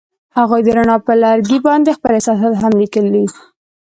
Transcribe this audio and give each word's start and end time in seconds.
هغوی 0.37 0.61
د 0.63 0.67
رڼا 0.77 0.97
پر 1.05 1.15
لرګي 1.23 1.59
باندې 1.67 1.95
خپل 1.97 2.11
احساسات 2.15 2.53
هم 2.61 2.73
لیکل. 2.81 3.05